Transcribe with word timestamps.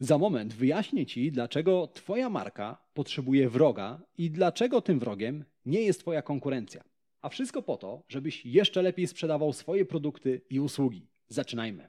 Za 0.00 0.18
moment 0.18 0.54
wyjaśnię 0.54 1.06
Ci, 1.06 1.32
dlaczego 1.32 1.88
Twoja 1.94 2.30
marka 2.30 2.78
potrzebuje 2.94 3.50
wroga 3.50 4.00
i 4.18 4.30
dlaczego 4.30 4.80
tym 4.80 4.98
wrogiem 4.98 5.44
nie 5.66 5.80
jest 5.80 6.00
Twoja 6.00 6.22
konkurencja. 6.22 6.84
A 7.22 7.28
wszystko 7.28 7.62
po 7.62 7.76
to, 7.76 8.02
żebyś 8.08 8.46
jeszcze 8.46 8.82
lepiej 8.82 9.06
sprzedawał 9.06 9.52
swoje 9.52 9.84
produkty 9.84 10.40
i 10.50 10.60
usługi. 10.60 11.08
Zaczynajmy. 11.28 11.88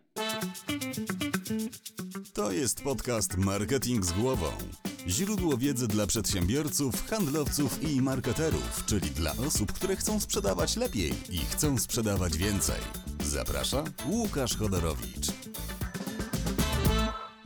To 2.34 2.52
jest 2.52 2.84
podcast 2.84 3.38
Marketing 3.38 4.06
z 4.06 4.12
głową. 4.12 4.48
Źródło 5.08 5.58
wiedzy 5.58 5.88
dla 5.88 6.08
przedsiębiorców, 6.08 7.08
handlowców 7.08 7.92
i 7.92 8.02
marketerów, 8.02 8.86
czyli 8.86 9.10
dla 9.10 9.32
osób, 9.32 9.72
które 9.72 9.96
chcą 9.96 10.20
sprzedawać 10.20 10.78
lepiej 10.78 11.12
i 11.30 11.38
chcą 11.38 11.78
sprzedawać 11.78 12.38
więcej. 12.38 12.82
Zaprasza 13.24 13.84
Łukasz 14.10 14.58
Chodorowicz. 14.58 15.28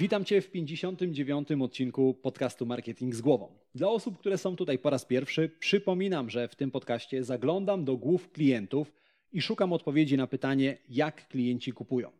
Witam 0.00 0.24
Cię 0.24 0.40
w 0.40 0.50
59. 0.50 1.48
odcinku 1.60 2.14
podcastu 2.14 2.66
Marketing 2.66 3.14
z 3.14 3.20
głową. 3.20 3.48
Dla 3.74 3.88
osób, 3.88 4.18
które 4.18 4.38
są 4.38 4.56
tutaj 4.56 4.78
po 4.78 4.90
raz 4.90 5.04
pierwszy, 5.04 5.50
przypominam, 5.58 6.30
że 6.30 6.48
w 6.48 6.54
tym 6.54 6.70
podcaście 6.70 7.24
zaglądam 7.24 7.84
do 7.84 7.96
głów 7.96 8.30
klientów 8.30 8.92
i 9.32 9.42
szukam 9.42 9.72
odpowiedzi 9.72 10.16
na 10.16 10.26
pytanie, 10.26 10.78
jak 10.88 11.28
klienci 11.28 11.72
kupują. 11.72 12.10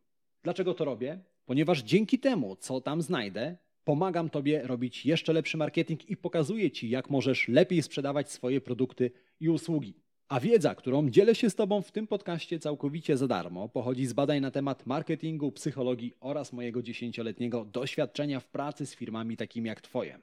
Dlaczego 0.42 0.74
to 0.74 0.84
robię? 0.84 1.18
Ponieważ 1.46 1.82
dzięki 1.82 2.18
temu, 2.18 2.56
co 2.56 2.80
tam 2.80 3.02
znajdę, 3.02 3.56
pomagam 3.84 4.30
Tobie 4.30 4.62
robić 4.64 5.06
jeszcze 5.06 5.32
lepszy 5.32 5.56
marketing 5.56 6.10
i 6.10 6.16
pokazuję 6.16 6.70
Ci, 6.70 6.90
jak 6.90 7.10
możesz 7.10 7.48
lepiej 7.48 7.82
sprzedawać 7.82 8.30
swoje 8.30 8.60
produkty 8.60 9.10
i 9.40 9.48
usługi. 9.48 9.94
A 10.30 10.40
wiedza, 10.40 10.74
którą 10.74 11.10
dzielę 11.10 11.34
się 11.34 11.50
z 11.50 11.54
Tobą 11.54 11.82
w 11.82 11.92
tym 11.92 12.06
podcaście 12.06 12.58
całkowicie 12.58 13.16
za 13.16 13.26
darmo, 13.26 13.68
pochodzi 13.68 14.06
z 14.06 14.12
badań 14.12 14.40
na 14.40 14.50
temat 14.50 14.86
marketingu, 14.86 15.52
psychologii 15.52 16.14
oraz 16.20 16.52
mojego 16.52 16.82
dziesięcioletniego 16.82 17.64
doświadczenia 17.64 18.40
w 18.40 18.46
pracy 18.46 18.86
z 18.86 18.94
firmami 18.94 19.36
takimi 19.36 19.68
jak 19.68 19.80
Twoje. 19.80 20.18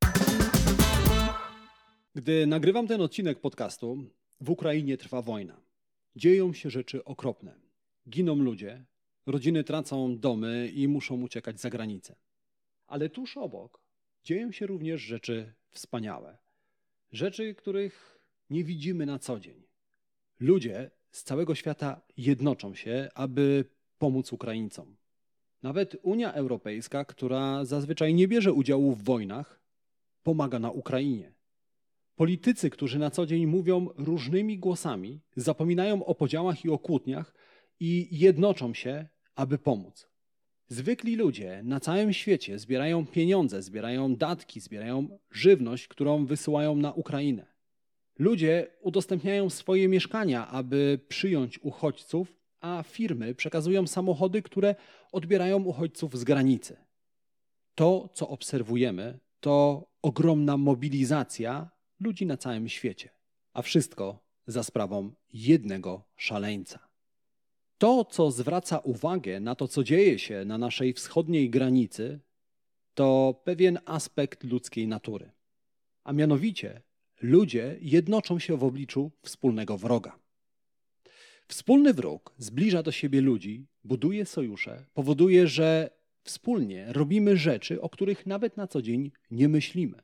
Gdy 2.15 2.47
nagrywam 2.47 2.87
ten 2.87 3.01
odcinek 3.01 3.39
podcastu, 3.39 3.97
w 4.41 4.49
Ukrainie 4.49 4.97
trwa 4.97 5.21
wojna. 5.21 5.61
Dzieją 6.15 6.53
się 6.53 6.69
rzeczy 6.69 7.03
okropne. 7.03 7.55
Giną 8.09 8.35
ludzie, 8.35 8.85
rodziny 9.25 9.63
tracą 9.63 10.17
domy 10.17 10.71
i 10.75 10.87
muszą 10.87 11.21
uciekać 11.21 11.61
za 11.61 11.69
granicę. 11.69 12.15
Ale 12.87 13.09
tuż 13.09 13.37
obok 13.37 13.81
dzieją 14.23 14.51
się 14.51 14.67
również 14.67 15.01
rzeczy 15.01 15.53
wspaniałe. 15.71 16.37
Rzeczy, 17.11 17.55
których 17.55 18.19
nie 18.49 18.63
widzimy 18.63 19.05
na 19.05 19.19
co 19.19 19.39
dzień. 19.39 19.66
Ludzie 20.39 20.91
z 21.11 21.23
całego 21.23 21.55
świata 21.55 22.01
jednoczą 22.17 22.75
się, 22.75 23.09
aby 23.15 23.65
pomóc 23.97 24.33
Ukraińcom. 24.33 24.95
Nawet 25.63 25.97
Unia 26.01 26.33
Europejska, 26.33 27.05
która 27.05 27.65
zazwyczaj 27.65 28.13
nie 28.13 28.27
bierze 28.27 28.53
udziału 28.53 28.91
w 28.91 29.03
wojnach, 29.03 29.61
pomaga 30.23 30.59
na 30.59 30.71
Ukrainie. 30.71 31.33
Politycy, 32.15 32.69
którzy 32.69 32.99
na 32.99 33.11
co 33.11 33.25
dzień 33.25 33.45
mówią 33.45 33.87
różnymi 33.97 34.59
głosami, 34.59 35.19
zapominają 35.35 36.05
o 36.05 36.15
podziałach 36.15 36.65
i 36.65 36.69
o 36.69 36.79
kłótniach 36.79 37.33
i 37.79 38.07
jednoczą 38.11 38.73
się, 38.73 39.07
aby 39.35 39.57
pomóc. 39.57 40.09
Zwykli 40.67 41.15
ludzie 41.15 41.61
na 41.63 41.79
całym 41.79 42.13
świecie 42.13 42.59
zbierają 42.59 43.05
pieniądze, 43.05 43.61
zbierają 43.61 44.15
datki, 44.15 44.59
zbierają 44.59 45.19
żywność, 45.31 45.87
którą 45.87 46.25
wysyłają 46.25 46.75
na 46.75 46.93
Ukrainę. 46.93 47.56
Ludzie 48.19 48.67
udostępniają 48.81 49.49
swoje 49.49 49.87
mieszkania, 49.87 50.47
aby 50.47 50.99
przyjąć 51.07 51.59
uchodźców, 51.59 52.33
a 52.61 52.83
firmy 52.83 53.35
przekazują 53.35 53.87
samochody, 53.87 54.41
które 54.41 54.75
odbierają 55.11 55.63
uchodźców 55.63 56.17
z 56.17 56.23
granicy. 56.23 56.77
To, 57.75 58.09
co 58.13 58.29
obserwujemy, 58.29 59.19
to 59.39 59.85
ogromna 60.01 60.57
mobilizacja 60.57 61.69
ludzi 61.99 62.25
na 62.25 62.37
całym 62.37 62.69
świecie, 62.69 63.09
a 63.53 63.61
wszystko 63.61 64.19
za 64.47 64.63
sprawą 64.63 65.11
jednego 65.33 66.03
szaleńca. 66.15 66.87
To, 67.77 68.05
co 68.05 68.31
zwraca 68.31 68.79
uwagę 68.79 69.39
na 69.39 69.55
to, 69.55 69.67
co 69.67 69.83
dzieje 69.83 70.19
się 70.19 70.45
na 70.45 70.57
naszej 70.57 70.93
wschodniej 70.93 71.49
granicy, 71.49 72.19
to 72.93 73.41
pewien 73.43 73.79
aspekt 73.85 74.43
ludzkiej 74.43 74.87
natury, 74.87 75.31
a 76.03 76.13
mianowicie 76.13 76.81
ludzie 77.21 77.77
jednoczą 77.81 78.39
się 78.39 78.57
w 78.57 78.63
obliczu 78.63 79.11
wspólnego 79.21 79.77
wroga. 79.77 80.19
Wspólny 81.47 81.93
wróg 81.93 82.33
zbliża 82.37 82.83
do 82.83 82.91
siebie 82.91 83.21
ludzi, 83.21 83.67
buduje 83.83 84.25
sojusze, 84.25 84.85
powoduje, 84.93 85.47
że 85.47 85.89
wspólnie 86.23 86.85
robimy 86.93 87.37
rzeczy, 87.37 87.81
o 87.81 87.89
których 87.89 88.25
nawet 88.25 88.57
na 88.57 88.67
co 88.67 88.81
dzień 88.81 89.11
nie 89.31 89.49
myślimy. 89.49 90.01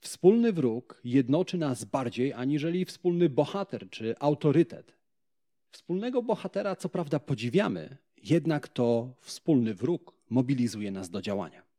Wspólny 0.00 0.52
wróg 0.52 1.00
jednoczy 1.04 1.58
nas 1.58 1.84
bardziej 1.84 2.32
aniżeli 2.32 2.84
wspólny 2.84 3.28
bohater 3.28 3.90
czy 3.90 4.14
autorytet. 4.18 4.96
Wspólnego 5.70 6.22
bohatera 6.22 6.76
co 6.76 6.88
prawda 6.88 7.18
podziwiamy, 7.18 7.96
jednak 8.16 8.68
to 8.68 9.14
wspólny 9.20 9.74
wróg 9.74 10.14
mobilizuje 10.30 10.90
nas 10.90 11.10
do 11.10 11.22
działania. 11.22 11.73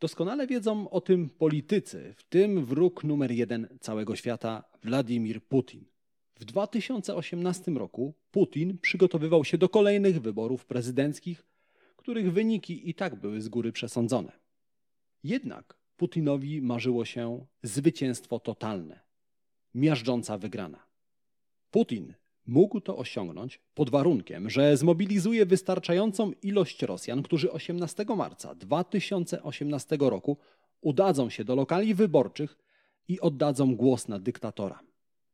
Doskonale 0.00 0.46
wiedzą 0.46 0.90
o 0.90 1.00
tym 1.00 1.30
politycy, 1.30 2.14
w 2.16 2.22
tym 2.22 2.64
wróg 2.64 3.04
numer 3.04 3.30
jeden 3.30 3.68
całego 3.80 4.16
świata, 4.16 4.64
Władimir 4.84 5.42
Putin. 5.42 5.84
W 6.34 6.44
2018 6.44 7.72
roku 7.72 8.14
Putin 8.30 8.78
przygotowywał 8.78 9.44
się 9.44 9.58
do 9.58 9.68
kolejnych 9.68 10.20
wyborów 10.20 10.66
prezydenckich, 10.66 11.46
których 11.96 12.32
wyniki 12.32 12.90
i 12.90 12.94
tak 12.94 13.20
były 13.20 13.40
z 13.40 13.48
góry 13.48 13.72
przesądzone. 13.72 14.32
Jednak 15.24 15.76
Putinowi 15.96 16.62
marzyło 16.62 17.04
się 17.04 17.46
zwycięstwo 17.62 18.40
totalne, 18.40 19.00
miażdżąca 19.74 20.38
wygrana. 20.38 20.86
Putin 21.70 22.14
Mógł 22.46 22.80
to 22.80 22.96
osiągnąć 22.96 23.60
pod 23.74 23.90
warunkiem, 23.90 24.50
że 24.50 24.76
zmobilizuje 24.76 25.46
wystarczającą 25.46 26.32
ilość 26.42 26.82
Rosjan, 26.82 27.22
którzy 27.22 27.52
18 27.52 28.04
marca 28.16 28.54
2018 28.54 29.96
roku 30.00 30.36
udadzą 30.80 31.30
się 31.30 31.44
do 31.44 31.54
lokali 31.54 31.94
wyborczych 31.94 32.58
i 33.08 33.20
oddadzą 33.20 33.76
głos 33.76 34.08
na 34.08 34.18
dyktatora. 34.18 34.80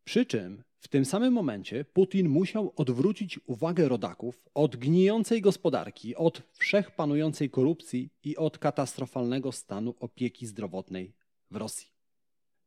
Przy 0.05 0.27
czym 0.27 0.62
w 0.78 0.89
tym 0.89 1.05
samym 1.05 1.33
momencie 1.33 1.84
Putin 1.84 2.28
musiał 2.28 2.73
odwrócić 2.77 3.41
uwagę 3.47 3.89
rodaków 3.89 4.49
od 4.55 4.77
gnijącej 4.77 5.41
gospodarki, 5.41 6.17
od 6.17 6.43
wszechpanującej 6.53 7.50
korupcji 7.50 8.11
i 8.25 8.37
od 8.37 8.59
katastrofalnego 8.59 9.53
stanu 9.53 9.94
opieki 10.00 10.47
zdrowotnej 10.47 11.12
w 11.50 11.56
Rosji. 11.56 11.89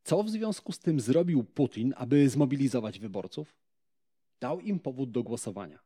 Co 0.03 0.23
w 0.23 0.29
związku 0.29 0.71
z 0.71 0.79
tym 0.79 0.99
zrobił 0.99 1.43
Putin, 1.43 1.93
aby 1.97 2.29
zmobilizować 2.29 2.99
wyborców? 2.99 3.64
Dał 4.39 4.59
im 4.59 4.79
powód 4.79 5.11
do 5.11 5.23
głosowania. 5.23 5.79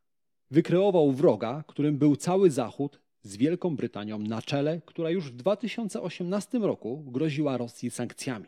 Wykreował 0.51 1.11
wroga, 1.11 1.63
którym 1.67 1.97
był 1.97 2.15
cały 2.15 2.51
Zachód 2.51 2.99
z 3.23 3.37
Wielką 3.37 3.75
Brytanią 3.75 4.19
na 4.19 4.41
czele, 4.41 4.81
która 4.85 5.09
już 5.09 5.31
w 5.31 5.35
2018 5.35 6.59
roku 6.59 7.03
groziła 7.07 7.57
Rosji 7.57 7.91
sankcjami. 7.91 8.47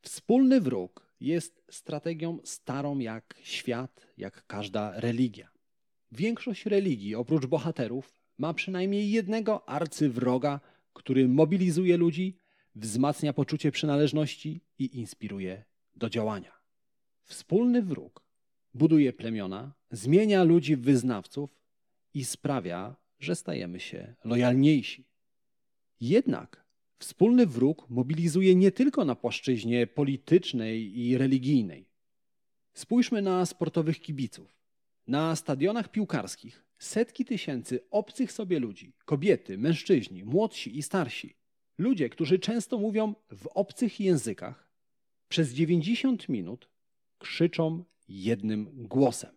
Wspólny 0.00 0.60
wróg 0.60 1.06
jest 1.20 1.62
strategią 1.70 2.38
starą 2.44 2.98
jak 2.98 3.34
świat, 3.42 4.06
jak 4.16 4.46
każda 4.46 5.00
religia. 5.00 5.50
Większość 6.12 6.66
religii, 6.66 7.14
oprócz 7.14 7.46
bohaterów, 7.46 8.20
ma 8.38 8.54
przynajmniej 8.54 9.10
jednego 9.10 9.68
arcywroga, 9.68 10.60
który 10.92 11.28
mobilizuje 11.28 11.96
ludzi, 11.96 12.36
wzmacnia 12.74 13.32
poczucie 13.32 13.72
przynależności 13.72 14.60
i 14.78 14.98
inspiruje 14.98 15.64
do 15.96 16.10
działania. 16.10 16.52
Wspólny 17.24 17.82
wróg 17.82 18.22
buduje 18.74 19.12
plemiona, 19.12 19.72
zmienia 19.90 20.44
ludzi 20.44 20.76
w 20.76 20.80
wyznawców 20.80 21.50
i 22.14 22.24
sprawia, 22.24 22.96
że 23.18 23.36
stajemy 23.36 23.80
się 23.80 24.14
lojalniejsi. 24.24 25.04
Jednak 26.00 26.64
wspólny 26.98 27.46
wróg 27.46 27.90
mobilizuje 27.90 28.54
nie 28.54 28.72
tylko 28.72 29.04
na 29.04 29.14
płaszczyźnie 29.14 29.86
politycznej 29.86 30.98
i 30.98 31.18
religijnej. 31.18 31.88
Spójrzmy 32.74 33.22
na 33.22 33.46
sportowych 33.46 34.00
kibiców. 34.00 34.60
Na 35.06 35.36
stadionach 35.36 35.90
piłkarskich 35.90 36.64
setki 36.78 37.24
tysięcy 37.24 37.80
obcych 37.90 38.32
sobie 38.32 38.58
ludzi, 38.58 38.92
kobiety, 39.04 39.58
mężczyźni, 39.58 40.24
młodsi 40.24 40.78
i 40.78 40.82
starsi. 40.82 41.34
Ludzie, 41.78 42.08
którzy 42.08 42.38
często 42.38 42.78
mówią 42.78 43.14
w 43.30 43.46
obcych 43.46 44.00
językach, 44.00 44.70
przez 45.28 45.52
90 45.52 46.28
minut 46.28 46.70
krzyczą 47.18 47.84
jednym 48.10 48.86
głosem. 48.88 49.30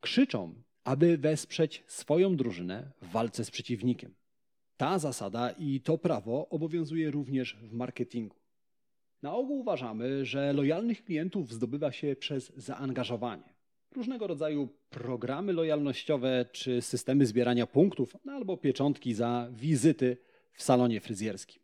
Krzyczą, 0.00 0.54
aby 0.84 1.18
wesprzeć 1.18 1.84
swoją 1.86 2.36
drużynę 2.36 2.90
w 3.02 3.10
walce 3.10 3.44
z 3.44 3.50
przeciwnikiem. 3.50 4.14
Ta 4.76 4.98
zasada 4.98 5.50
i 5.50 5.80
to 5.80 5.98
prawo 5.98 6.48
obowiązuje 6.48 7.10
również 7.10 7.56
w 7.56 7.72
marketingu. 7.72 8.36
Na 9.22 9.34
ogół 9.34 9.58
uważamy, 9.58 10.24
że 10.24 10.52
lojalnych 10.52 11.04
klientów 11.04 11.52
zdobywa 11.52 11.92
się 11.92 12.16
przez 12.16 12.52
zaangażowanie. 12.56 13.54
Różnego 13.94 14.26
rodzaju 14.26 14.68
programy 14.90 15.52
lojalnościowe 15.52 16.46
czy 16.52 16.82
systemy 16.82 17.26
zbierania 17.26 17.66
punktów, 17.66 18.16
albo 18.26 18.56
pieczątki 18.56 19.14
za 19.14 19.48
wizyty 19.52 20.16
w 20.52 20.62
salonie 20.62 21.00
fryzjerskim. 21.00 21.62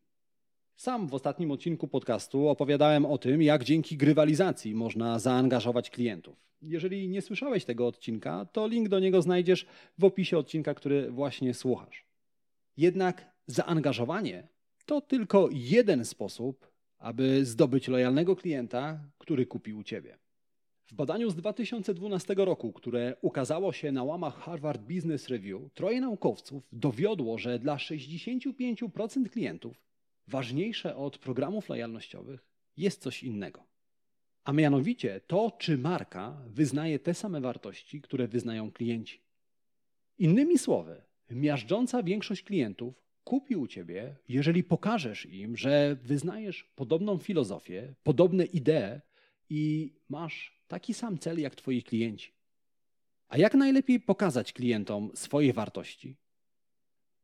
Sam 0.76 1.08
w 1.08 1.14
ostatnim 1.14 1.50
odcinku 1.50 1.88
podcastu 1.88 2.48
opowiadałem 2.48 3.06
o 3.06 3.18
tym, 3.18 3.42
jak 3.42 3.64
dzięki 3.64 3.96
grywalizacji 3.96 4.74
można 4.74 5.18
zaangażować 5.18 5.90
klientów. 5.90 6.36
Jeżeli 6.62 7.08
nie 7.08 7.22
słyszałeś 7.22 7.64
tego 7.64 7.86
odcinka, 7.86 8.44
to 8.44 8.66
link 8.68 8.88
do 8.88 9.00
niego 9.00 9.22
znajdziesz 9.22 9.66
w 9.98 10.04
opisie 10.04 10.38
odcinka, 10.38 10.74
który 10.74 11.10
właśnie 11.10 11.54
słuchasz. 11.54 12.04
Jednak 12.76 13.34
zaangażowanie 13.46 14.48
to 14.86 15.00
tylko 15.00 15.48
jeden 15.52 16.04
sposób, 16.04 16.72
aby 16.98 17.44
zdobyć 17.44 17.88
lojalnego 17.88 18.36
klienta, 18.36 19.00
który 19.18 19.46
kupił 19.46 19.78
u 19.78 19.82
ciebie. 19.82 20.18
W 20.86 20.94
badaniu 20.94 21.30
z 21.30 21.34
2012 21.34 22.34
roku, 22.36 22.72
które 22.72 23.16
ukazało 23.22 23.72
się 23.72 23.92
na 23.92 24.02
łamach 24.02 24.36
Harvard 24.38 24.82
Business 24.82 25.28
Review, 25.28 25.72
troje 25.74 26.00
naukowców 26.00 26.68
dowiodło, 26.72 27.38
że 27.38 27.58
dla 27.58 27.76
65% 27.76 29.28
klientów 29.28 29.84
ważniejsze 30.28 30.96
od 30.96 31.18
programów 31.18 31.68
lojalnościowych 31.68 32.46
jest 32.76 33.02
coś 33.02 33.22
innego. 33.22 33.64
A 34.44 34.52
mianowicie 34.52 35.20
to, 35.26 35.50
czy 35.58 35.78
marka 35.78 36.42
wyznaje 36.46 36.98
te 36.98 37.14
same 37.14 37.40
wartości, 37.40 38.00
które 38.00 38.28
wyznają 38.28 38.72
klienci. 38.72 39.20
Innymi 40.18 40.58
słowy, 40.58 41.02
miażdżąca 41.30 42.02
większość 42.02 42.42
klientów 42.42 43.04
kupi 43.24 43.56
u 43.56 43.66
ciebie, 43.66 44.16
jeżeli 44.28 44.64
pokażesz 44.64 45.26
im, 45.26 45.56
że 45.56 45.96
wyznajesz 46.02 46.64
podobną 46.76 47.18
filozofię, 47.18 47.94
podobne 48.02 48.44
idee 48.44 49.00
i 49.50 49.92
masz 50.08 50.60
taki 50.68 50.94
sam 50.94 51.18
cel 51.18 51.40
jak 51.40 51.54
twoi 51.54 51.82
klienci. 51.82 52.32
A 53.28 53.38
jak 53.38 53.54
najlepiej 53.54 54.00
pokazać 54.00 54.52
klientom 54.52 55.10
swoje 55.14 55.52
wartości? 55.52 56.16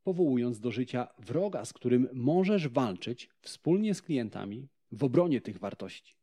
Powołując 0.04 0.60
do 0.60 0.70
życia 0.70 1.08
wroga, 1.18 1.64
z 1.64 1.72
którym 1.72 2.08
możesz 2.12 2.68
walczyć 2.68 3.28
wspólnie 3.40 3.94
z 3.94 4.02
klientami 4.02 4.68
w 4.92 5.04
obronie 5.04 5.40
tych 5.40 5.58
wartości. 5.58 6.14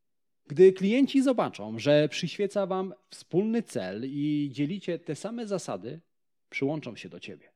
Gdy 0.48 0.74
klienci 0.74 1.22
zobaczą, 1.22 1.80
że 1.80 2.10
przyświeca 2.10 2.66
wam 2.66 2.94
wspólny 3.10 3.64
cel 3.64 4.04
i 4.06 4.50
dzielicie 4.52 5.00
te 5.00 5.16
same 5.16 5.48
zasady, 5.48 6.02
przyłączą 6.50 6.96
się 6.96 7.10
do 7.10 7.20
ciebie. 7.20 7.52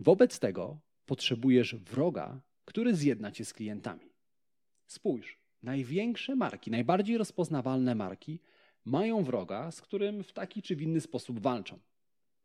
Wobec 0.00 0.38
tego 0.38 0.80
potrzebujesz 1.06 1.74
wroga, 1.74 2.40
który 2.64 2.94
zjedna 2.94 3.32
cię 3.32 3.44
z 3.44 3.52
klientami. 3.52 4.12
Spójrz, 4.86 5.38
największe 5.62 6.36
marki, 6.36 6.70
najbardziej 6.70 7.18
rozpoznawalne 7.18 7.94
marki 7.94 8.40
mają 8.84 9.24
wroga, 9.24 9.70
z 9.70 9.80
którym 9.80 10.24
w 10.24 10.32
taki 10.32 10.62
czy 10.62 10.76
w 10.76 10.82
inny 10.82 11.00
sposób 11.00 11.40
walczą. 11.40 11.78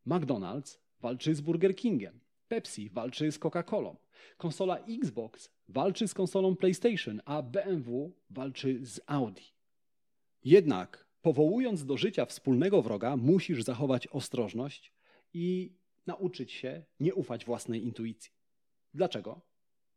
McDonald's 0.07 0.77
walczy 1.01 1.35
z 1.35 1.41
Burger 1.41 1.75
Kingiem, 1.75 2.19
Pepsi 2.47 2.89
walczy 2.89 3.31
z 3.31 3.39
Coca-Colą, 3.39 3.95
konsola 4.37 4.77
Xbox 4.77 5.49
walczy 5.69 6.07
z 6.07 6.13
konsolą 6.13 6.55
PlayStation, 6.55 7.21
a 7.25 7.41
BMW 7.41 8.13
walczy 8.29 8.85
z 8.85 8.99
Audi. 9.05 9.43
Jednak, 10.43 11.07
powołując 11.21 11.85
do 11.85 11.97
życia 11.97 12.25
wspólnego 12.25 12.81
wroga, 12.81 13.17
musisz 13.17 13.63
zachować 13.63 14.07
ostrożność 14.07 14.93
i 15.33 15.75
nauczyć 16.05 16.51
się 16.51 16.83
nie 16.99 17.15
ufać 17.15 17.45
własnej 17.45 17.83
intuicji. 17.83 18.31
Dlaczego? 18.93 19.41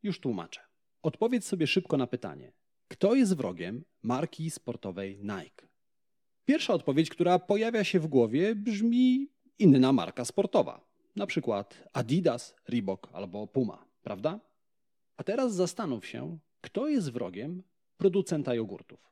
Już 0.02 0.20
tłumaczę. 0.20 0.60
Odpowiedz 1.02 1.44
sobie 1.44 1.66
szybko 1.66 1.96
na 1.96 2.06
pytanie: 2.06 2.52
kto 2.88 3.14
jest 3.14 3.36
wrogiem 3.36 3.84
marki 4.02 4.50
sportowej 4.50 5.18
Nike? 5.22 5.68
Pierwsza 6.44 6.74
odpowiedź, 6.74 7.10
która 7.10 7.38
pojawia 7.38 7.84
się 7.84 8.00
w 8.00 8.06
głowie, 8.06 8.54
brzmi 8.54 9.28
inna 9.58 9.92
marka 9.92 10.24
sportowa, 10.24 10.89
na 11.16 11.26
przykład 11.26 11.88
Adidas, 11.92 12.54
Reebok 12.68 13.08
albo 13.12 13.46
Puma, 13.46 13.84
prawda? 14.02 14.40
A 15.16 15.24
teraz 15.24 15.54
zastanów 15.54 16.06
się, 16.06 16.38
kto 16.60 16.88
jest 16.88 17.12
wrogiem 17.12 17.62
producenta 17.96 18.54
jogurtów. 18.54 19.10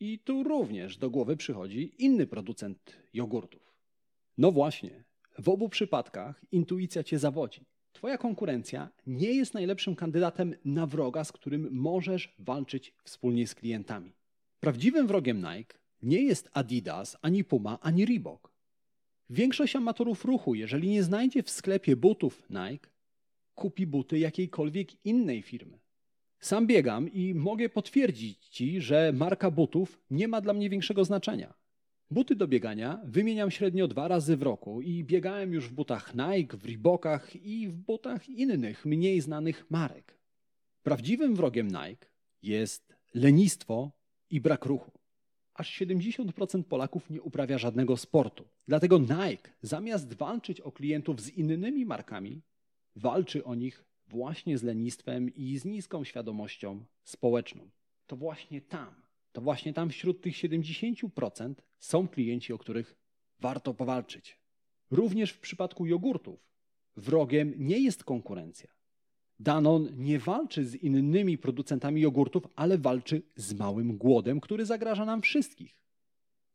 I 0.00 0.18
tu 0.18 0.42
również 0.42 0.96
do 0.96 1.10
głowy 1.10 1.36
przychodzi 1.36 1.94
inny 1.98 2.26
producent 2.26 2.96
jogurtów. 3.12 3.74
No 4.38 4.52
właśnie, 4.52 5.04
w 5.38 5.48
obu 5.48 5.68
przypadkach 5.68 6.44
intuicja 6.52 7.02
cię 7.02 7.18
zawodzi. 7.18 7.64
Twoja 7.92 8.18
konkurencja 8.18 8.90
nie 9.06 9.32
jest 9.32 9.54
najlepszym 9.54 9.96
kandydatem 9.96 10.54
na 10.64 10.86
wroga, 10.86 11.24
z 11.24 11.32
którym 11.32 11.68
możesz 11.72 12.34
walczyć 12.38 12.94
wspólnie 13.04 13.46
z 13.46 13.54
klientami. 13.54 14.12
Prawdziwym 14.60 15.06
wrogiem 15.06 15.36
Nike 15.36 15.78
nie 16.02 16.22
jest 16.22 16.50
Adidas, 16.52 17.16
ani 17.22 17.44
Puma, 17.44 17.78
ani 17.80 18.06
Reebok. 18.06 18.53
Większość 19.34 19.76
amatorów 19.76 20.24
ruchu, 20.24 20.54
jeżeli 20.54 20.88
nie 20.88 21.02
znajdzie 21.02 21.42
w 21.42 21.50
sklepie 21.50 21.96
butów 21.96 22.42
Nike, 22.50 22.90
kupi 23.54 23.86
buty 23.86 24.18
jakiejkolwiek 24.18 25.04
innej 25.04 25.42
firmy. 25.42 25.78
Sam 26.40 26.66
biegam 26.66 27.12
i 27.12 27.34
mogę 27.34 27.68
potwierdzić 27.68 28.48
Ci, 28.48 28.80
że 28.80 29.12
marka 29.12 29.50
butów 29.50 30.00
nie 30.10 30.28
ma 30.28 30.40
dla 30.40 30.52
mnie 30.52 30.70
większego 30.70 31.04
znaczenia. 31.04 31.54
Buty 32.10 32.36
do 32.36 32.48
biegania 32.48 33.00
wymieniam 33.04 33.50
średnio 33.50 33.88
dwa 33.88 34.08
razy 34.08 34.36
w 34.36 34.42
roku 34.42 34.82
i 34.82 35.04
biegałem 35.04 35.52
już 35.52 35.68
w 35.68 35.72
butach 35.72 36.14
Nike, 36.14 36.56
w 36.56 36.64
Reebokach 36.64 37.36
i 37.36 37.68
w 37.68 37.76
butach 37.76 38.28
innych, 38.28 38.86
mniej 38.86 39.20
znanych 39.20 39.70
marek. 39.70 40.18
Prawdziwym 40.82 41.34
wrogiem 41.34 41.66
Nike 41.66 42.06
jest 42.42 42.96
lenistwo 43.14 43.90
i 44.30 44.40
brak 44.40 44.64
ruchu. 44.64 44.93
Aż 45.54 45.80
70% 45.80 46.62
Polaków 46.62 47.10
nie 47.10 47.22
uprawia 47.22 47.58
żadnego 47.58 47.96
sportu. 47.96 48.44
Dlatego 48.68 48.98
Nike, 48.98 49.50
zamiast 49.62 50.14
walczyć 50.14 50.60
o 50.60 50.72
klientów 50.72 51.20
z 51.20 51.28
innymi 51.30 51.84
markami, 51.86 52.42
walczy 52.96 53.44
o 53.44 53.54
nich 53.54 53.84
właśnie 54.06 54.58
z 54.58 54.62
lenistwem 54.62 55.34
i 55.34 55.58
z 55.58 55.64
niską 55.64 56.04
świadomością 56.04 56.84
społeczną. 57.04 57.70
To 58.06 58.16
właśnie 58.16 58.60
tam 58.60 59.04
to 59.34 59.40
właśnie 59.40 59.72
tam 59.72 59.90
wśród 59.90 60.20
tych 60.20 60.34
70% 60.34 61.54
są 61.78 62.08
klienci, 62.08 62.52
o 62.52 62.58
których 62.58 62.96
warto 63.40 63.74
powalczyć. 63.74 64.38
Również 64.90 65.30
w 65.30 65.38
przypadku 65.38 65.86
jogurtów 65.86 66.50
wrogiem 66.96 67.54
nie 67.56 67.78
jest 67.78 68.04
konkurencja. 68.04 68.70
Danon 69.40 69.88
nie 69.96 70.18
walczy 70.18 70.64
z 70.64 70.74
innymi 70.74 71.38
producentami 71.38 72.00
jogurtów, 72.00 72.42
ale 72.56 72.78
walczy 72.78 73.22
z 73.36 73.54
małym 73.54 73.96
głodem, 73.96 74.40
który 74.40 74.66
zagraża 74.66 75.04
nam 75.04 75.22
wszystkich. 75.22 75.84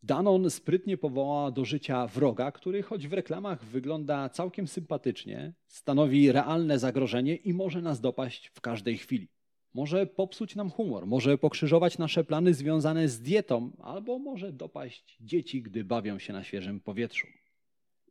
Danon 0.04 0.50
sprytnie 0.50 0.98
powoła 0.98 1.52
do 1.52 1.66
życia 1.66 2.08
wroga, 2.08 2.52
który 2.52 2.84
choć 2.84 3.08
w 3.08 3.14
reklamach 3.14 3.66
wygląda 3.66 4.30
całkiem 4.30 4.68
sympatycznie, 4.68 5.54
stanowi 5.68 6.32
realne 6.32 6.80
zagrożenie 6.80 7.36
i 7.36 7.54
może 7.54 7.82
nas 7.82 8.02
dopaść 8.02 8.48
w 8.48 8.62
każdej 8.62 8.98
chwili. 8.98 9.28
Może 9.74 10.08
popsuć 10.08 10.56
nam 10.56 10.70
humor, 10.70 11.08
może 11.08 11.38
pokrzyżować 11.38 11.98
nasze 11.98 12.24
plany 12.24 12.54
związane 12.54 13.10
z 13.10 13.22
dietą, 13.22 13.72
albo 13.80 14.20
może 14.20 14.52
dopaść 14.52 15.18
dzieci, 15.22 15.62
gdy 15.62 15.84
bawią 15.84 16.20
się 16.20 16.34
na 16.34 16.44
świeżym 16.44 16.80
powietrzu. 16.80 17.28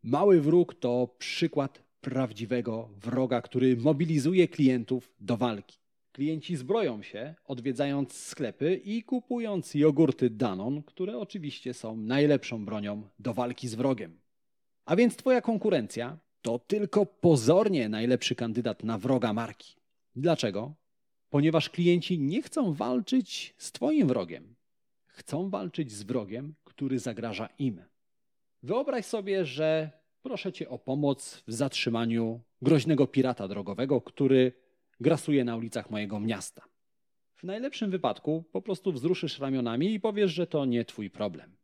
Mały 0.03 0.41
wróg 0.41 0.75
to 0.75 1.15
przykład 1.19 1.83
prawdziwego 2.01 2.89
wroga, 2.97 3.43
który 3.43 3.77
mobilizuje 3.77 4.49
klientów 4.49 5.15
do 5.21 5.37
walki. 5.37 5.79
Klienci 6.13 6.57
zbroją 6.57 7.03
się, 7.03 7.35
odwiedzając 7.45 8.13
sklepy 8.13 8.81
i 8.85 9.03
kupując 9.03 9.75
jogurty 9.75 10.31
Danon, 10.31 10.83
które 10.83 11.19
oczywiście 11.19 11.75
są 11.75 11.97
najlepszą 11.97 12.65
bronią 12.65 13.09
do 13.19 13.35
walki 13.35 13.69
z 13.69 13.75
wrogiem. 13.75 14.19
A 14.85 14.97
więc 14.97 15.17
Twoja 15.17 15.41
konkurencja 15.41 16.19
to 16.43 16.59
tylko 16.59 17.07
pozornie 17.07 17.89
najlepszy 17.89 18.35
kandydat 18.35 18.85
na 18.85 18.99
wroga 18.99 19.33
marki. 19.33 19.77
Dlaczego? 20.17 20.75
ponieważ 21.31 21.71
klienci 21.71 22.19
nie 22.19 22.43
chcą 22.43 22.73
walczyć 22.73 23.55
z 23.59 23.73
Twoim 23.73 24.09
wrogiem. 24.09 24.55
Chcą 25.07 25.51
walczyć 25.51 25.93
z 25.93 26.03
wrogiem, 26.03 26.55
który 26.65 26.99
zagraża 26.99 27.49
im. 27.59 27.83
Wyobraź 28.63 29.07
sobie, 29.07 29.45
że 29.45 29.91
proszę 30.29 30.53
Cię 30.53 30.69
o 30.69 30.79
pomoc 30.79 31.43
w 31.47 31.53
zatrzymaniu 31.53 32.41
groźnego 32.63 33.07
pirata 33.07 33.49
drogowego, 33.49 34.01
który 34.01 34.53
grasuje 35.01 35.45
na 35.45 35.57
ulicach 35.57 35.91
mojego 35.91 36.21
miasta. 36.21 36.63
W 37.37 37.45
najlepszym 37.45 37.91
wypadku 37.91 38.45
po 38.53 38.63
prostu 38.63 38.93
wzruszysz 38.93 39.39
ramionami 39.39 39.95
i 39.95 40.01
powiesz, 40.01 40.33
że 40.33 40.47
to 40.47 40.65
nie 40.65 40.85
Twój 40.85 41.11
problem. 41.11 41.57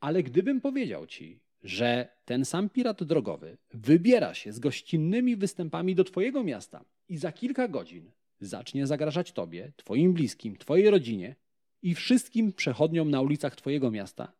Ale 0.00 0.22
gdybym 0.22 0.60
powiedział 0.60 1.06
Ci, 1.06 1.40
że 1.62 2.08
ten 2.24 2.44
sam 2.44 2.70
pirat 2.70 3.04
drogowy 3.04 3.58
wybiera 3.74 4.34
się 4.34 4.52
z 4.52 4.58
gościnnymi 4.58 5.36
występami 5.36 5.94
do 5.94 6.04
Twojego 6.04 6.44
miasta 6.44 6.84
i 7.08 7.16
za 7.16 7.32
kilka 7.32 7.68
godzin 7.68 8.10
zacznie 8.40 8.86
zagrażać 8.86 9.32
tobie, 9.32 9.72
twoim 9.76 10.12
bliskim, 10.12 10.56
twojej 10.56 10.90
rodzinie 10.90 11.36
i 11.82 11.94
wszystkim 11.94 12.52
przechodniom 12.52 13.10
na 13.10 13.20
ulicach 13.20 13.56
twojego 13.56 13.90
miasta, 13.90 14.32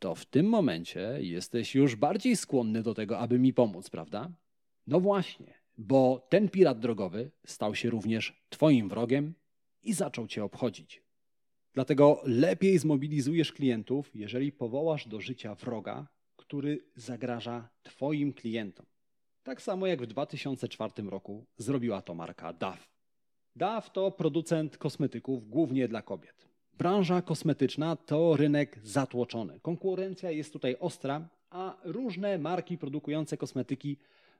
to 0.00 0.14
w 0.14 0.26
tym 0.26 0.46
momencie 0.46 1.18
jesteś 1.20 1.74
już 1.74 1.96
bardziej 1.96 2.36
skłonny 2.36 2.82
do 2.82 2.94
tego, 2.94 3.18
aby 3.18 3.38
mi 3.38 3.52
pomóc, 3.52 3.90
prawda? 3.90 4.30
No 4.86 5.00
właśnie, 5.00 5.54
bo 5.78 6.26
ten 6.28 6.48
pirat 6.48 6.80
drogowy 6.80 7.30
stał 7.46 7.74
się 7.74 7.90
również 7.90 8.42
twoim 8.48 8.88
wrogiem 8.88 9.34
i 9.82 9.92
zaczął 9.92 10.26
cię 10.26 10.44
obchodzić. 10.44 11.02
Dlatego 11.74 12.20
lepiej 12.24 12.78
zmobilizujesz 12.78 13.52
klientów, 13.52 14.10
jeżeli 14.14 14.52
powołasz 14.52 15.08
do 15.08 15.20
życia 15.20 15.54
wroga, 15.54 16.06
który 16.36 16.84
zagraża 16.96 17.68
Twoim 17.82 18.32
klientom. 18.32 18.86
Tak 19.42 19.62
samo 19.62 19.86
jak 19.86 20.02
w 20.02 20.06
2004 20.06 20.92
roku 21.02 21.46
zrobiła 21.56 22.02
to 22.02 22.14
marka 22.14 22.52
DAF. 22.52 22.90
DAF 23.56 23.92
to 23.92 24.10
producent 24.10 24.78
kosmetyków 24.78 25.48
głównie 25.48 25.88
dla 25.88 26.02
kobiet. 26.02 26.49
Branża 26.78 27.22
kosmetyczna 27.22 27.96
to 27.96 28.36
rynek 28.36 28.78
zatłoczony. 28.82 29.60
Konkurencja 29.60 30.30
jest 30.30 30.52
tutaj 30.52 30.76
ostra, 30.80 31.28
a 31.50 31.76
różne 31.84 32.38
marki 32.38 32.78
produkujące 32.78 33.36
kosmetyki 33.36 33.96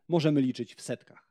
możemy 0.09 0.41
liczyć 0.41 0.75
w 0.75 0.81
setkach. 0.81 1.31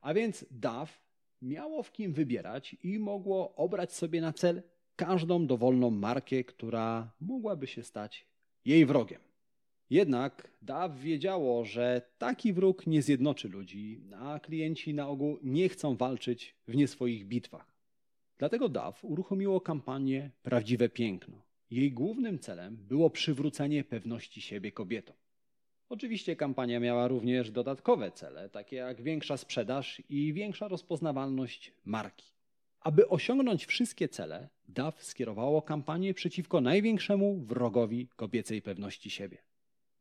A 0.00 0.14
więc 0.14 0.44
DAF 0.50 1.00
miało 1.42 1.82
w 1.82 1.92
kim 1.92 2.12
wybierać 2.12 2.76
i 2.82 2.98
mogło 2.98 3.54
obrać 3.54 3.92
sobie 3.92 4.20
na 4.20 4.32
cel 4.32 4.62
każdą 4.96 5.46
dowolną 5.46 5.90
markę, 5.90 6.44
która 6.44 7.10
mogłaby 7.20 7.66
się 7.66 7.82
stać 7.82 8.26
jej 8.64 8.86
wrogiem. 8.86 9.20
Jednak 9.90 10.50
DAW 10.62 11.00
wiedziało, 11.00 11.64
że 11.64 12.02
taki 12.18 12.52
wróg 12.52 12.86
nie 12.86 13.02
zjednoczy 13.02 13.48
ludzi, 13.48 14.00
a 14.14 14.40
klienci 14.40 14.94
na 14.94 15.08
ogół 15.08 15.38
nie 15.42 15.68
chcą 15.68 15.96
walczyć 15.96 16.54
w 16.68 16.74
nie 16.74 16.88
swoich 16.88 17.26
bitwach. 17.26 17.75
Dlatego 18.38 18.68
DAW 18.68 18.94
uruchomiło 19.02 19.60
kampanię 19.60 20.30
Prawdziwe 20.42 20.88
Piękno. 20.88 21.42
Jej 21.70 21.92
głównym 21.92 22.38
celem 22.38 22.76
było 22.76 23.10
przywrócenie 23.10 23.84
pewności 23.84 24.40
siebie 24.40 24.72
kobietom. 24.72 25.16
Oczywiście 25.88 26.36
kampania 26.36 26.80
miała 26.80 27.08
również 27.08 27.50
dodatkowe 27.50 28.10
cele, 28.10 28.48
takie 28.48 28.76
jak 28.76 29.02
większa 29.02 29.36
sprzedaż 29.36 30.02
i 30.08 30.32
większa 30.32 30.68
rozpoznawalność 30.68 31.72
marki. 31.84 32.32
Aby 32.80 33.08
osiągnąć 33.08 33.66
wszystkie 33.66 34.08
cele, 34.08 34.48
DAW 34.68 35.02
skierowało 35.02 35.62
kampanię 35.62 36.14
przeciwko 36.14 36.60
największemu 36.60 37.36
wrogowi 37.36 38.08
kobiecej 38.16 38.62
pewności 38.62 39.10
siebie. 39.10 39.38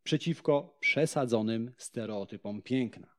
Przeciwko 0.03 0.77
przesadzonym 0.79 1.71
stereotypom 1.77 2.61
piękna. 2.61 3.14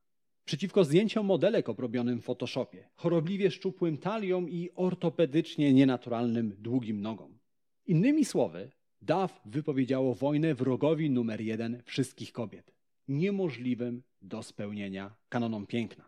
Przeciwko 0.47 0.85
zdjęciom 0.85 1.27
modelek 1.27 1.69
obrobionym 1.69 2.21
w 2.21 2.25
Photoshopie, 2.25 2.89
chorobliwie 2.95 3.51
szczupłym 3.51 3.99
taliom 3.99 4.51
i 4.51 4.71
ortopedycznie 4.75 5.75
nienaturalnym 5.75 6.57
długim 6.59 7.01
nogom. 7.01 7.39
Innymi 7.87 8.25
słowy, 8.25 8.71
DAW 9.03 9.41
wypowiedziało 9.45 10.15
wojnę 10.15 10.55
wrogowi 10.55 11.11
numer 11.11 11.41
jeden 11.41 11.83
wszystkich 11.85 12.33
kobiet, 12.33 12.73
niemożliwym 13.09 14.03
do 14.23 14.43
spełnienia 14.43 15.15
kanonom 15.29 15.67
piękna. 15.67 16.05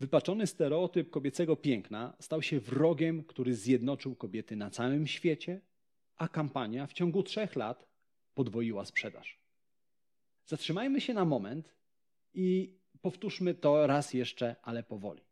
Wypaczony 0.00 0.46
stereotyp 0.46 1.10
kobiecego 1.10 1.56
piękna 1.56 2.16
stał 2.20 2.42
się 2.42 2.60
wrogiem, 2.60 3.24
który 3.24 3.54
zjednoczył 3.54 4.14
kobiety 4.14 4.56
na 4.56 4.70
całym 4.70 5.06
świecie, 5.06 5.60
a 6.16 6.28
kampania 6.28 6.86
w 6.86 6.92
ciągu 6.92 7.22
trzech 7.22 7.56
lat 7.56 7.88
podwoiła 8.34 8.84
sprzedaż. 8.84 9.38
Zatrzymajmy 10.46 11.00
się 11.00 11.14
na 11.14 11.24
moment 11.24 11.74
i 12.34 12.81
powtórzmy 13.02 13.54
to 13.54 13.86
raz 13.86 14.14
jeszcze, 14.14 14.56
ale 14.62 14.82
powoli. 14.82 15.22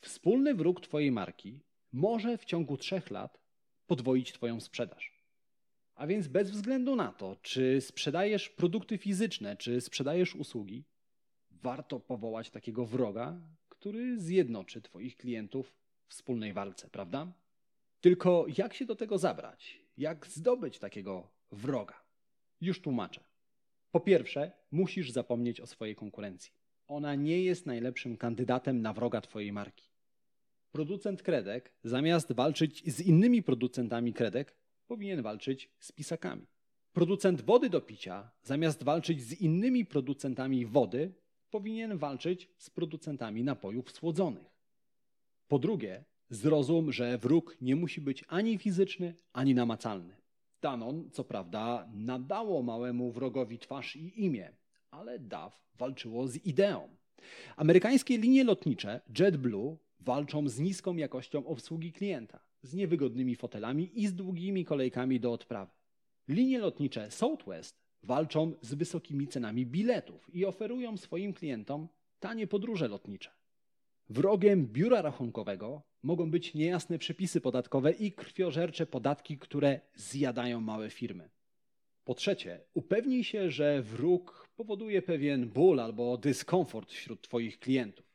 Wspólny 0.00 0.54
wróg 0.54 0.80
Twojej 0.80 1.12
marki 1.12 1.60
może 1.92 2.38
w 2.38 2.44
ciągu 2.44 2.76
trzech 2.76 3.10
lat 3.10 3.40
podwoić 3.86 4.32
Twoją 4.32 4.60
sprzedaż. 4.60 5.12
A 5.94 6.06
więc 6.06 6.28
bez 6.28 6.50
względu 6.50 6.96
na 6.96 7.12
to, 7.12 7.36
czy 7.42 7.80
sprzedajesz 7.80 8.48
produkty 8.48 8.98
fizyczne, 8.98 9.56
czy 9.56 9.80
sprzedajesz 9.80 10.34
usługi, 10.34 10.84
warto 11.50 12.00
powołać 12.00 12.50
takiego 12.50 12.86
wroga, 12.86 13.40
który 13.68 14.20
zjednoczy 14.20 14.82
Twoich 14.82 15.16
klientów 15.16 15.74
w 16.06 16.10
wspólnej 16.10 16.52
walce, 16.52 16.88
prawda? 16.88 17.32
Tylko 18.00 18.46
jak 18.58 18.74
się 18.74 18.84
do 18.84 18.96
tego 18.96 19.18
zabrać? 19.18 19.80
Jak 19.98 20.26
zdobyć 20.26 20.78
takiego 20.78 21.28
wroga? 21.52 21.94
Już 22.60 22.80
tłumaczę. 22.80 23.20
Po 23.92 24.00
pierwsze, 24.00 24.52
musisz 24.70 25.10
zapomnieć 25.10 25.60
o 25.60 25.66
swojej 25.66 25.96
konkurencji. 25.96 26.52
Ona 26.94 27.14
nie 27.14 27.42
jest 27.42 27.66
najlepszym 27.66 28.16
kandydatem 28.16 28.82
na 28.82 28.92
wroga 28.92 29.20
Twojej 29.20 29.52
marki. 29.52 29.90
Producent 30.72 31.22
kredek, 31.22 31.72
zamiast 31.84 32.32
walczyć 32.32 32.94
z 32.94 33.00
innymi 33.00 33.42
producentami 33.42 34.12
kredek, 34.12 34.56
powinien 34.86 35.22
walczyć 35.22 35.70
z 35.78 35.92
pisakami. 35.92 36.46
Producent 36.92 37.42
wody 37.42 37.70
do 37.70 37.80
picia, 37.80 38.30
zamiast 38.42 38.82
walczyć 38.82 39.22
z 39.22 39.40
innymi 39.40 39.86
producentami 39.86 40.66
wody, 40.66 41.12
powinien 41.50 41.98
walczyć 41.98 42.48
z 42.58 42.70
producentami 42.70 43.44
napojów 43.44 43.90
słodzonych. 43.90 44.56
Po 45.48 45.58
drugie, 45.58 46.04
zrozum, 46.30 46.92
że 46.92 47.18
wróg 47.18 47.56
nie 47.60 47.76
musi 47.76 48.00
być 48.00 48.24
ani 48.28 48.58
fizyczny, 48.58 49.14
ani 49.32 49.54
namacalny. 49.54 50.16
Danon, 50.60 51.10
co 51.10 51.24
prawda, 51.24 51.88
nadało 51.94 52.62
małemu 52.62 53.12
wrogowi 53.12 53.58
twarz 53.58 53.96
i 53.96 54.24
imię, 54.24 54.52
ale 54.94 55.18
DAF 55.18 55.64
walczyło 55.78 56.28
z 56.28 56.36
ideą. 56.36 56.88
Amerykańskie 57.56 58.18
linie 58.18 58.44
lotnicze 58.44 59.00
JetBlue 59.18 59.78
walczą 60.00 60.48
z 60.48 60.58
niską 60.58 60.96
jakością 60.96 61.46
obsługi 61.46 61.92
klienta, 61.92 62.40
z 62.62 62.74
niewygodnymi 62.74 63.36
fotelami 63.36 64.00
i 64.02 64.06
z 64.06 64.14
długimi 64.14 64.64
kolejkami 64.64 65.20
do 65.20 65.32
odprawy. 65.32 65.72
Linie 66.28 66.58
lotnicze 66.58 67.10
Southwest 67.10 67.84
walczą 68.02 68.52
z 68.60 68.74
wysokimi 68.74 69.28
cenami 69.28 69.66
biletów 69.66 70.34
i 70.34 70.44
oferują 70.44 70.96
swoim 70.96 71.32
klientom 71.32 71.88
tanie 72.20 72.46
podróże 72.46 72.88
lotnicze. 72.88 73.30
Wrogiem 74.08 74.66
biura 74.66 75.02
rachunkowego 75.02 75.82
mogą 76.02 76.30
być 76.30 76.54
niejasne 76.54 76.98
przepisy 76.98 77.40
podatkowe 77.40 77.92
i 77.92 78.12
krwiożercze 78.12 78.86
podatki, 78.86 79.38
które 79.38 79.80
zjadają 79.94 80.60
małe 80.60 80.90
firmy. 80.90 81.30
Po 82.04 82.14
trzecie, 82.14 82.60
upewnij 82.74 83.24
się, 83.24 83.50
że 83.50 83.82
wróg 83.82 84.48
powoduje 84.56 85.02
pewien 85.02 85.48
ból 85.48 85.80
albo 85.80 86.16
dyskomfort 86.16 86.92
wśród 86.92 87.22
Twoich 87.22 87.58
klientów. 87.58 88.14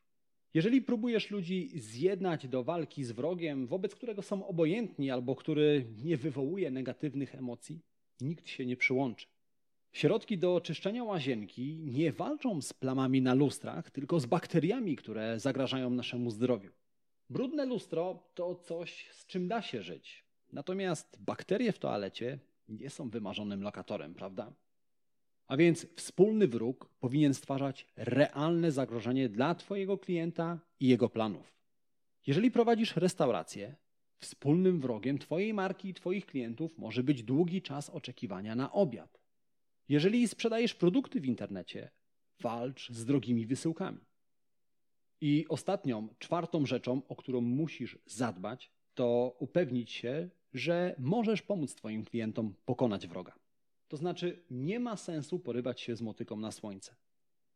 Jeżeli 0.53 0.81
próbujesz 0.81 1.31
ludzi 1.31 1.71
zjednać 1.75 2.47
do 2.47 2.63
walki 2.63 3.03
z 3.03 3.11
wrogiem, 3.11 3.67
wobec 3.67 3.95
którego 3.95 4.21
są 4.21 4.47
obojętni 4.47 5.11
albo 5.11 5.35
który 5.35 5.85
nie 6.03 6.17
wywołuje 6.17 6.71
negatywnych 6.71 7.35
emocji, 7.35 7.81
nikt 8.21 8.47
się 8.47 8.65
nie 8.65 8.77
przyłączy. 8.77 9.27
Środki 9.91 10.37
do 10.37 10.55
oczyszczenia 10.55 11.03
łazienki 11.03 11.79
nie 11.85 12.11
walczą 12.11 12.61
z 12.61 12.73
plamami 12.73 13.21
na 13.21 13.33
lustrach, 13.33 13.91
tylko 13.91 14.19
z 14.19 14.25
bakteriami, 14.25 14.95
które 14.95 15.39
zagrażają 15.39 15.89
naszemu 15.89 16.31
zdrowiu. 16.31 16.71
Brudne 17.29 17.65
lustro 17.65 18.23
to 18.33 18.55
coś, 18.55 19.09
z 19.11 19.25
czym 19.25 19.47
da 19.47 19.61
się 19.61 19.83
żyć. 19.83 20.25
Natomiast 20.53 21.17
bakterie 21.21 21.71
w 21.71 21.79
toalecie 21.79 22.39
nie 22.69 22.89
są 22.89 23.09
wymarzonym 23.09 23.63
lokatorem, 23.63 24.13
prawda? 24.13 24.53
A 25.47 25.57
więc 25.57 25.87
wspólny 25.95 26.47
wróg 26.47 26.89
powinien 26.99 27.33
stwarzać 27.33 27.87
realne 27.95 28.71
zagrożenie 28.71 29.29
dla 29.29 29.55
Twojego 29.55 29.97
klienta 29.97 30.59
i 30.79 30.87
jego 30.87 31.09
planów. 31.09 31.53
Jeżeli 32.27 32.51
prowadzisz 32.51 32.95
restaurację, 32.95 33.75
wspólnym 34.17 34.79
wrogiem 34.79 35.17
Twojej 35.17 35.53
marki 35.53 35.89
i 35.89 35.93
Twoich 35.93 36.25
klientów 36.25 36.77
może 36.77 37.03
być 37.03 37.23
długi 37.23 37.61
czas 37.61 37.89
oczekiwania 37.89 38.55
na 38.55 38.71
obiad. 38.71 39.19
Jeżeli 39.89 40.27
sprzedajesz 40.27 40.75
produkty 40.75 41.21
w 41.21 41.25
internecie, 41.25 41.89
walcz 42.39 42.91
z 42.91 43.05
drogimi 43.05 43.45
wysyłkami. 43.45 43.99
I 45.21 45.45
ostatnią, 45.49 46.07
czwartą 46.19 46.65
rzeczą, 46.65 47.01
o 47.07 47.15
którą 47.15 47.41
musisz 47.41 47.97
zadbać, 48.05 48.71
to 48.93 49.35
upewnić 49.39 49.91
się, 49.91 50.29
że 50.53 50.95
możesz 50.99 51.41
pomóc 51.41 51.75
Twoim 51.75 52.05
klientom 52.05 52.53
pokonać 52.65 53.07
wroga. 53.07 53.33
To 53.87 53.97
znaczy, 53.97 54.43
nie 54.51 54.79
ma 54.79 54.97
sensu 54.97 55.39
porywać 55.39 55.81
się 55.81 55.95
z 55.95 56.01
motyką 56.01 56.37
na 56.37 56.51
słońce. 56.51 56.95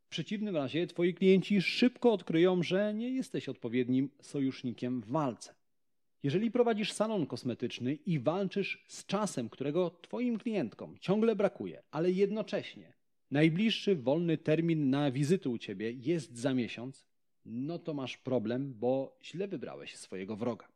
W 0.06 0.10
przeciwnym 0.10 0.56
razie 0.56 0.88
Twoi 0.88 1.14
klienci 1.14 1.62
szybko 1.62 2.14
odkryją, 2.14 2.64
że 2.64 2.94
nie 2.94 3.10
jesteś 3.10 3.50
odpowiednim 3.50 4.10
sojusznikiem 4.22 5.02
w 5.02 5.08
walce. 5.08 5.54
Jeżeli 6.24 6.52
prowadzisz 6.52 6.92
salon 6.92 7.26
kosmetyczny 7.26 7.94
i 7.94 8.20
walczysz 8.20 8.86
z 8.88 9.06
czasem, 9.06 9.50
którego 9.50 9.90
Twoim 9.90 10.38
klientkom 10.38 10.98
ciągle 11.00 11.36
brakuje, 11.36 11.84
ale 11.92 12.12
jednocześnie 12.12 12.94
najbliższy 13.32 13.96
wolny 13.96 14.38
termin 14.38 14.90
na 14.90 15.12
wizyty 15.12 15.50
u 15.50 15.58
Ciebie 15.58 15.92
jest 15.92 16.38
za 16.38 16.54
miesiąc, 16.54 17.06
no 17.46 17.80
to 17.80 17.94
masz 17.94 18.18
problem, 18.18 18.74
bo 18.74 19.18
źle 19.24 19.48
wybrałeś 19.48 19.96
swojego 19.96 20.36
wroga. 20.36 20.73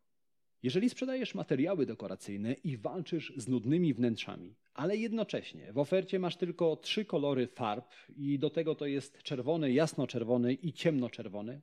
Jeżeli 0.62 0.90
sprzedajesz 0.90 1.34
materiały 1.34 1.86
dekoracyjne 1.86 2.52
i 2.52 2.76
walczysz 2.76 3.32
z 3.36 3.48
nudnymi 3.48 3.94
wnętrzami, 3.94 4.54
ale 4.74 4.96
jednocześnie 4.96 5.72
w 5.72 5.78
ofercie 5.78 6.18
masz 6.18 6.36
tylko 6.36 6.76
trzy 6.76 7.04
kolory 7.04 7.46
farb 7.46 7.94
i 8.16 8.38
do 8.38 8.50
tego 8.50 8.74
to 8.74 8.86
jest 8.86 9.22
czerwony, 9.22 9.72
jasno-czerwony 9.72 10.54
i 10.54 10.72
ciemnoczerwony, 10.72 11.60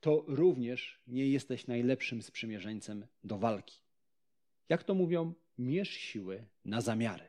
to 0.00 0.24
również 0.28 1.00
nie 1.06 1.26
jesteś 1.26 1.66
najlepszym 1.66 2.22
sprzymierzeńcem 2.22 3.06
do 3.24 3.38
walki. 3.38 3.80
Jak 4.68 4.84
to 4.84 4.94
mówią, 4.94 5.34
mierz 5.58 5.90
siły 5.90 6.44
na 6.64 6.80
zamiary. 6.80 7.24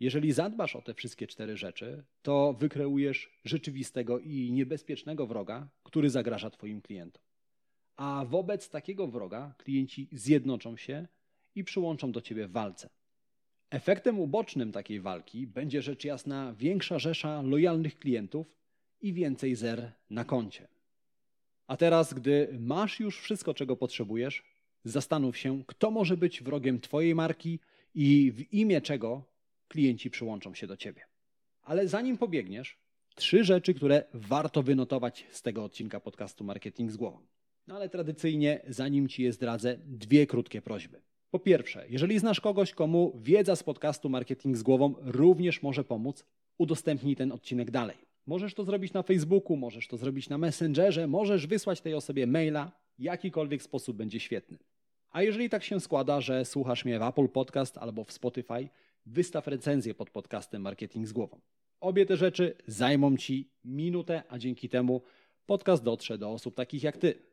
Jeżeli 0.00 0.32
zadbasz 0.32 0.76
o 0.76 0.82
te 0.82 0.94
wszystkie 0.94 1.26
cztery 1.26 1.56
rzeczy, 1.56 2.04
to 2.22 2.52
wykreujesz 2.52 3.40
rzeczywistego 3.44 4.18
i 4.18 4.52
niebezpiecznego 4.52 5.26
wroga, 5.26 5.68
który 5.82 6.10
zagraża 6.10 6.50
Twoim 6.50 6.82
klientom. 6.82 7.22
A 8.02 8.24
wobec 8.24 8.68
takiego 8.68 9.06
wroga 9.06 9.54
klienci 9.58 10.08
zjednoczą 10.12 10.76
się 10.76 11.06
i 11.54 11.64
przyłączą 11.64 12.12
do 12.12 12.20
Ciebie 12.20 12.46
w 12.48 12.52
walce. 12.52 12.88
Efektem 13.70 14.20
ubocznym 14.20 14.72
takiej 14.72 15.00
walki 15.00 15.46
będzie 15.46 15.82
rzecz 15.82 16.04
jasna 16.04 16.54
większa 16.58 16.98
rzesza 16.98 17.42
lojalnych 17.42 17.98
klientów 17.98 18.58
i 19.00 19.12
więcej 19.12 19.54
zer 19.54 19.92
na 20.10 20.24
koncie. 20.24 20.68
A 21.66 21.76
teraz, 21.76 22.14
gdy 22.14 22.58
masz 22.60 23.00
już 23.00 23.20
wszystko, 23.20 23.54
czego 23.54 23.76
potrzebujesz, 23.76 24.42
zastanów 24.84 25.38
się, 25.38 25.62
kto 25.66 25.90
może 25.90 26.16
być 26.16 26.42
wrogiem 26.42 26.80
Twojej 26.80 27.14
marki 27.14 27.58
i 27.94 28.32
w 28.32 28.52
imię 28.52 28.80
czego 28.80 29.24
klienci 29.68 30.10
przyłączą 30.10 30.54
się 30.54 30.66
do 30.66 30.76
Ciebie. 30.76 31.02
Ale 31.62 31.88
zanim 31.88 32.18
pobiegniesz, 32.18 32.78
trzy 33.14 33.44
rzeczy, 33.44 33.74
które 33.74 34.04
warto 34.14 34.62
wynotować 34.62 35.26
z 35.30 35.42
tego 35.42 35.64
odcinka 35.64 36.00
podcastu 36.00 36.44
Marketing 36.44 36.90
z 36.90 36.96
głową. 36.96 37.31
No 37.66 37.76
ale 37.76 37.88
tradycyjnie, 37.88 38.60
zanim 38.68 39.08
Ci 39.08 39.22
je 39.22 39.32
zdradzę, 39.32 39.78
dwie 39.86 40.26
krótkie 40.26 40.62
prośby. 40.62 41.02
Po 41.30 41.38
pierwsze, 41.38 41.86
jeżeli 41.88 42.18
znasz 42.18 42.40
kogoś, 42.40 42.72
komu 42.72 43.12
wiedza 43.20 43.56
z 43.56 43.62
podcastu 43.62 44.08
Marketing 44.08 44.56
z 44.56 44.62
głową 44.62 44.94
również 45.00 45.62
może 45.62 45.84
pomóc, 45.84 46.24
udostępnij 46.58 47.16
ten 47.16 47.32
odcinek 47.32 47.70
dalej. 47.70 47.96
Możesz 48.26 48.54
to 48.54 48.64
zrobić 48.64 48.92
na 48.92 49.02
Facebooku, 49.02 49.56
możesz 49.56 49.88
to 49.88 49.96
zrobić 49.96 50.28
na 50.28 50.38
Messengerze, 50.38 51.06
możesz 51.06 51.46
wysłać 51.46 51.80
tej 51.80 51.94
osobie 51.94 52.26
maila, 52.26 52.72
jakikolwiek 52.98 53.62
sposób 53.62 53.96
będzie 53.96 54.20
świetny. 54.20 54.58
A 55.10 55.22
jeżeli 55.22 55.50
tak 55.50 55.64
się 55.64 55.80
składa, 55.80 56.20
że 56.20 56.44
słuchasz 56.44 56.84
mnie 56.84 56.98
w 56.98 57.02
Apple 57.02 57.28
Podcast 57.28 57.78
albo 57.78 58.04
w 58.04 58.12
Spotify, 58.12 58.68
wystaw 59.06 59.46
recenzję 59.46 59.94
pod 59.94 60.10
podcastem 60.10 60.62
Marketing 60.62 61.06
z 61.06 61.12
głową. 61.12 61.40
Obie 61.80 62.06
te 62.06 62.16
rzeczy 62.16 62.54
zajmą 62.66 63.16
Ci 63.16 63.50
minutę, 63.64 64.22
a 64.28 64.38
dzięki 64.38 64.68
temu 64.68 65.02
podcast 65.46 65.82
dotrze 65.82 66.18
do 66.18 66.30
osób 66.30 66.54
takich 66.54 66.82
jak 66.82 66.96
Ty. 66.96 67.31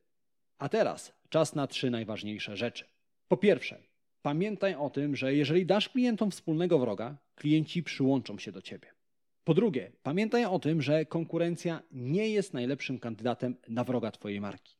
A 0.59 0.69
teraz 0.69 1.13
czas 1.29 1.55
na 1.55 1.67
trzy 1.67 1.89
najważniejsze 1.89 2.57
rzeczy. 2.57 2.85
Po 3.27 3.37
pierwsze, 3.37 3.81
pamiętaj 4.21 4.75
o 4.75 4.89
tym, 4.89 5.15
że 5.15 5.35
jeżeli 5.35 5.65
dasz 5.65 5.89
klientom 5.89 6.31
wspólnego 6.31 6.79
wroga, 6.79 7.17
klienci 7.35 7.83
przyłączą 7.83 8.37
się 8.37 8.51
do 8.51 8.61
Ciebie. 8.61 8.87
Po 9.43 9.53
drugie, 9.53 9.91
pamiętaj 10.03 10.45
o 10.45 10.59
tym, 10.59 10.81
że 10.81 11.05
konkurencja 11.05 11.81
nie 11.91 12.29
jest 12.29 12.53
najlepszym 12.53 12.99
kandydatem 12.99 13.55
na 13.67 13.83
wroga 13.83 14.11
Twojej 14.11 14.41
marki. 14.41 14.75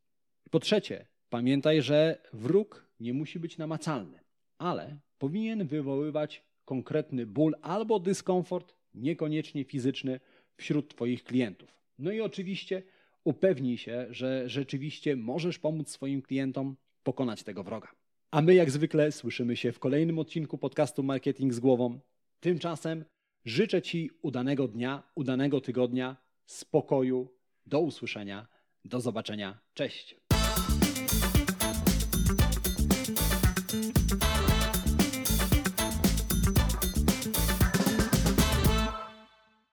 Po 0.51 0.59
trzecie, 0.59 1.05
pamiętaj, 1.29 1.81
że 1.81 2.21
wróg 2.33 2.89
nie 3.00 3.13
musi 3.13 3.39
być 3.39 3.57
namacalny, 3.57 4.19
ale 4.57 5.00
powinien 5.17 5.67
wywoływać 5.67 6.43
konkretny 6.65 7.25
ból 7.25 7.55
albo 7.62 8.00
dyskomfort, 8.00 8.75
niekoniecznie 8.93 9.63
fizyczny, 9.63 10.19
wśród 10.57 10.95
Twoich 10.95 11.24
klientów. 11.24 11.81
No 12.00 12.12
i 12.12 12.21
oczywiście 12.21 12.83
upewnij 13.23 13.77
się, 13.77 14.07
że 14.09 14.49
rzeczywiście 14.49 15.15
możesz 15.15 15.59
pomóc 15.59 15.89
swoim 15.89 16.21
klientom 16.21 16.75
pokonać 17.03 17.43
tego 17.43 17.63
wroga. 17.63 17.91
A 18.31 18.41
my, 18.41 18.53
jak 18.53 18.71
zwykle, 18.71 19.11
słyszymy 19.11 19.55
się 19.55 19.71
w 19.71 19.79
kolejnym 19.79 20.19
odcinku 20.19 20.57
podcastu 20.57 21.03
Marketing 21.03 21.53
z 21.53 21.59
Głową. 21.59 21.99
Tymczasem 22.39 23.05
życzę 23.45 23.81
Ci 23.81 24.11
udanego 24.21 24.67
dnia, 24.67 25.03
udanego 25.15 25.61
tygodnia, 25.61 26.17
spokoju. 26.45 27.39
Do 27.65 27.79
usłyszenia, 27.79 28.47
do 28.85 29.01
zobaczenia. 29.01 29.59
Cześć. 29.73 30.18